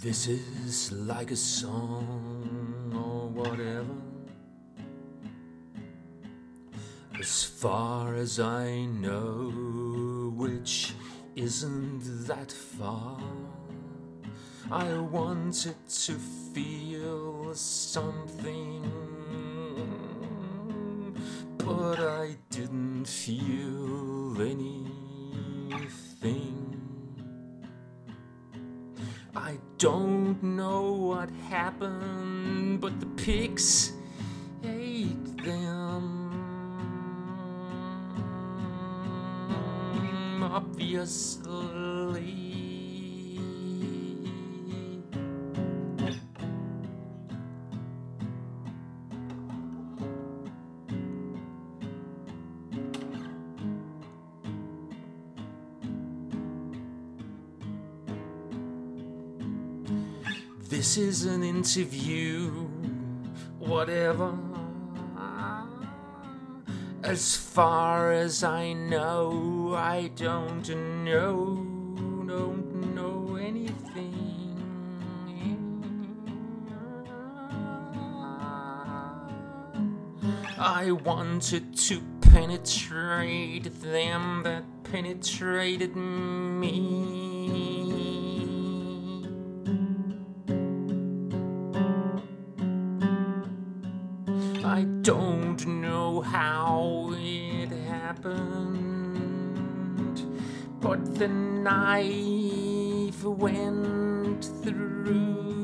[0.00, 3.96] This is like a song or whatever.
[7.18, 10.94] As far as I know, which
[11.34, 13.20] isn't that far.
[14.70, 16.12] I wanted to
[16.54, 18.84] feel something,
[21.56, 24.88] but I didn't feel anything.
[29.78, 33.92] Don't know what happened, but the pigs
[34.64, 36.24] ate them.
[40.42, 42.47] Obviously.
[60.68, 62.50] This is an interview,
[63.58, 64.36] whatever.
[67.02, 70.68] As far as I know, I don't
[71.06, 71.64] know,
[72.26, 74.58] don't know anything.
[80.58, 87.37] I wanted to penetrate them that penetrated me.
[94.68, 98.28] I don't know how it happened,
[100.78, 105.57] but the knife went through.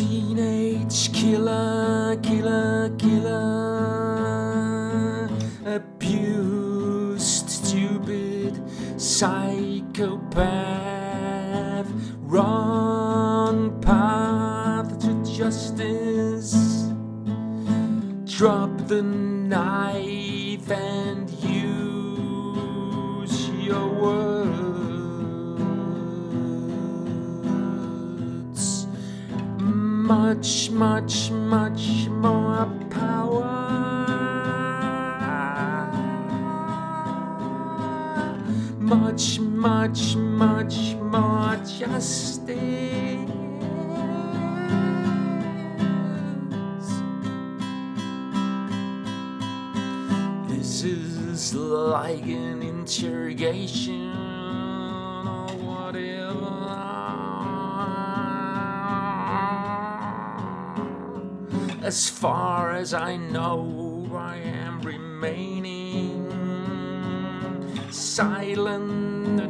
[0.00, 4.48] Teenage killer, killer, killer.
[5.66, 8.62] Abused, stupid
[8.96, 10.32] psychopath.
[12.20, 16.86] Wrong path to justice.
[18.24, 23.86] Drop the knife and use your
[30.10, 33.46] much, much, much more power.
[38.80, 42.48] Much, much, much more justice.
[50.48, 54.10] This is like an interrogation
[55.28, 56.39] or whatever.
[61.90, 66.30] As far as I know, I am remaining
[67.90, 69.40] silent.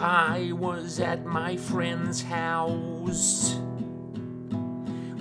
[0.00, 3.54] I was at my friend's house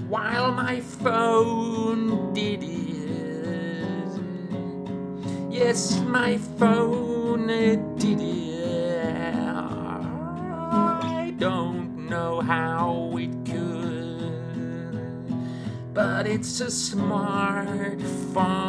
[0.07, 4.09] while my phone did it.
[5.51, 7.45] Yes, my phone
[7.99, 8.42] did it.
[12.45, 14.33] How it could,
[15.93, 18.63] but it's a smartphone.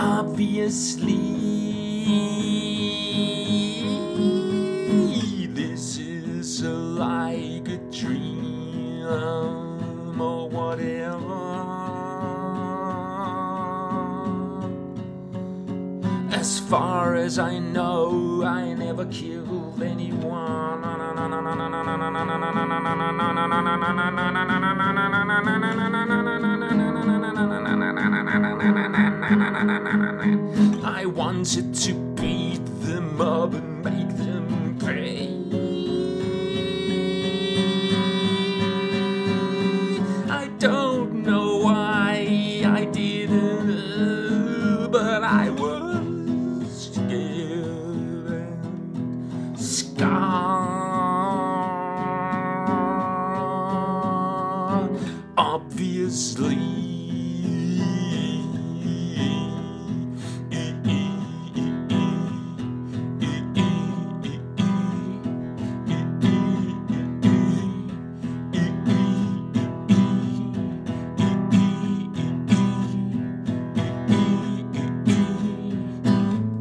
[0.00, 1.28] Obviously,
[16.38, 20.84] As far as I know, I never killed anyone.
[30.84, 32.07] I wanted to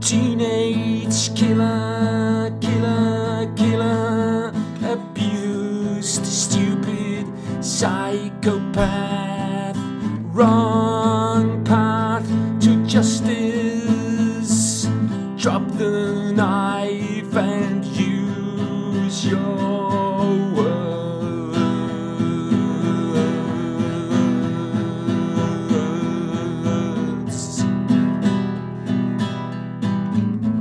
[0.02, 4.52] Teenage killer, killer, killer,
[4.84, 7.26] abused, stupid,
[7.62, 8.97] psychopath
[10.38, 12.28] wrong path
[12.62, 14.88] to justice.
[15.36, 21.58] Drop the knife and use your words.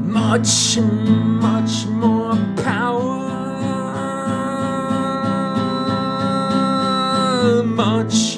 [0.02, 2.34] Much, much more
[2.64, 3.24] power.
[7.64, 8.35] Much,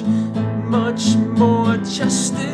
[0.79, 2.48] much more justice.